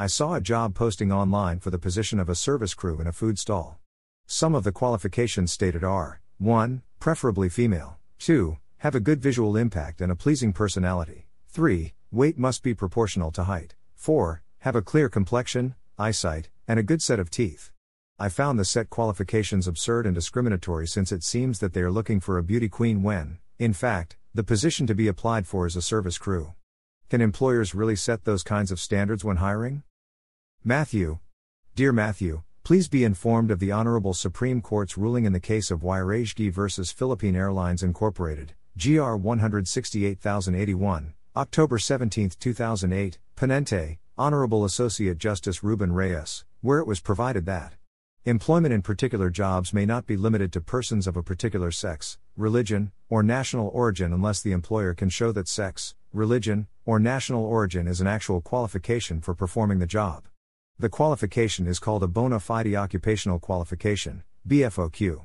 [0.00, 3.12] I saw a job posting online for the position of a service crew in a
[3.12, 3.80] food stall.
[4.28, 6.82] Some of the qualifications stated are 1.
[7.00, 7.98] Preferably female.
[8.20, 8.58] 2.
[8.76, 11.26] Have a good visual impact and a pleasing personality.
[11.48, 11.94] 3.
[12.12, 13.74] Weight must be proportional to height.
[13.96, 14.44] 4.
[14.60, 17.72] Have a clear complexion, eyesight, and a good set of teeth.
[18.20, 22.20] I found the set qualifications absurd and discriminatory since it seems that they are looking
[22.20, 25.82] for a beauty queen when, in fact, the position to be applied for is a
[25.82, 26.54] service crew.
[27.10, 29.82] Can employers really set those kinds of standards when hiring?
[30.68, 31.20] Matthew.
[31.76, 35.80] Dear Matthew, please be informed of the Honorable Supreme Court's ruling in the case of
[35.80, 45.90] Yrasuegui versus Philippine Airlines Incorporated, GR 168081, October 17, 2008, Ponente, Honorable Associate Justice Ruben
[45.90, 47.72] Reyes, where it was provided that
[48.26, 52.92] employment in particular jobs may not be limited to persons of a particular sex, religion,
[53.08, 58.02] or national origin unless the employer can show that sex, religion, or national origin is
[58.02, 60.28] an actual qualification for performing the job.
[60.80, 65.24] The qualification is called a bona fide occupational qualification, BFOQ.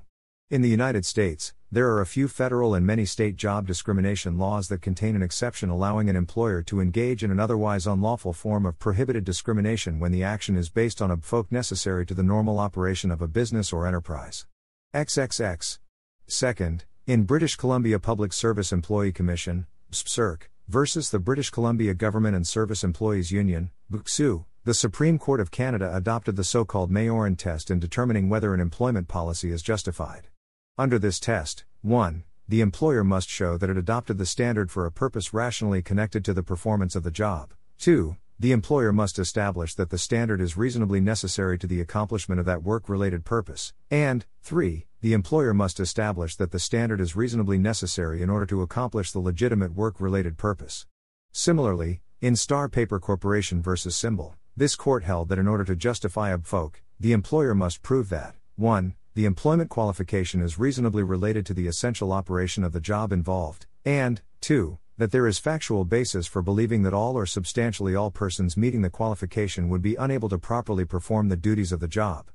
[0.49, 4.67] In the United States, there are a few federal and many state job discrimination laws
[4.69, 8.79] that contain an exception allowing an employer to engage in an otherwise unlawful form of
[8.79, 13.11] prohibited discrimination when the action is based on a BFOQ necessary to the normal operation
[13.11, 14.47] of a business or enterprise.
[14.95, 15.77] XXX.
[16.25, 22.47] Second, in British Columbia Public Service Employee Commission, BCPSERC, versus the British Columbia Government and
[22.47, 27.69] Service Employees Union, BCSU, the Supreme Court of Canada adopted the so called Meiorin test
[27.69, 30.29] in determining whether an employment policy is justified.
[30.77, 32.23] Under this test, 1.
[32.47, 36.33] The employer must show that it adopted the standard for a purpose rationally connected to
[36.33, 37.53] the performance of the job.
[37.79, 38.15] 2.
[38.39, 42.63] The employer must establish that the standard is reasonably necessary to the accomplishment of that
[42.63, 43.73] work related purpose.
[43.91, 44.87] And, 3.
[45.01, 49.19] The employer must establish that the standard is reasonably necessary in order to accomplish the
[49.19, 50.85] legitimate work related purpose.
[51.33, 53.93] Similarly, in Star Paper Corporation vs.
[53.93, 58.09] Simbol, this court held that in order to justify a BFOQ, the employer must prove
[58.09, 58.93] that 1.
[59.15, 64.21] The employment qualification is reasonably related to the essential operation of the job involved, and
[64.41, 64.77] 2.
[64.97, 68.91] That there is factual basis for believing that all or substantially all persons meeting the
[68.91, 72.29] qualification would be unable to properly perform the duties of the job.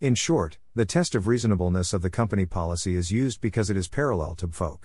[0.00, 3.88] In short, the test of reasonableness of the company policy is used because it is
[3.88, 4.78] parallel to BFOQ.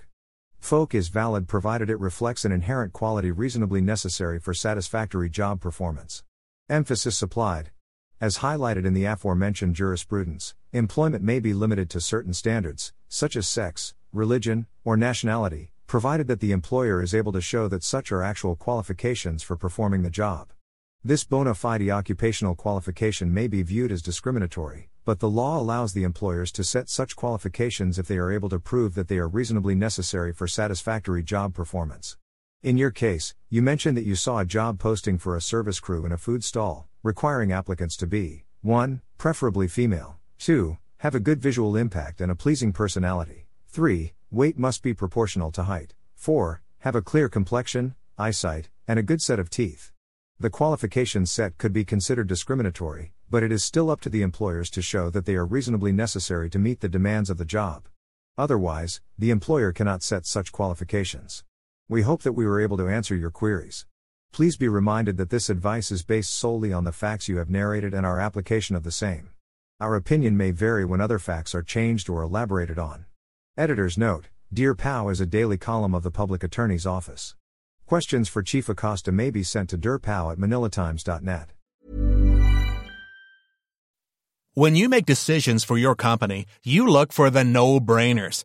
[0.60, 6.24] BFOQ is valid provided it reflects an inherent quality reasonably necessary for satisfactory job performance.
[6.70, 7.72] Emphasis applied.
[8.20, 13.48] As highlighted in the aforementioned jurisprudence, employment may be limited to certain standards, such as
[13.48, 18.22] sex, religion, or nationality, provided that the employer is able to show that such are
[18.22, 20.52] actual qualifications for performing the job.
[21.02, 26.04] This bona fide occupational qualification may be viewed as discriminatory, but the law allows the
[26.04, 29.74] employers to set such qualifications if they are able to prove that they are reasonably
[29.74, 32.16] necessary for satisfactory job performance.
[32.62, 36.04] In your case, you mentioned that you saw a job posting for a service crew
[36.04, 39.00] in a food stall, requiring applicants to be 1.
[39.16, 40.76] Preferably female, 2.
[40.98, 44.12] Have a good visual impact and a pleasing personality, 3.
[44.30, 46.60] Weight must be proportional to height, 4.
[46.80, 49.90] Have a clear complexion, eyesight, and a good set of teeth.
[50.38, 54.68] The qualifications set could be considered discriminatory, but it is still up to the employers
[54.72, 57.88] to show that they are reasonably necessary to meet the demands of the job.
[58.36, 61.42] Otherwise, the employer cannot set such qualifications.
[61.90, 63.84] We hope that we were able to answer your queries.
[64.30, 67.92] Please be reminded that this advice is based solely on the facts you have narrated
[67.92, 69.30] and our application of the same.
[69.80, 73.06] Our opinion may vary when other facts are changed or elaborated on.
[73.56, 77.34] Editor's note Dear PAO is a daily column of the Public Attorney's Office.
[77.86, 81.54] Questions for Chief Acosta may be sent to dearpao at manilatimes.net.
[84.54, 88.44] When you make decisions for your company, you look for the no brainers.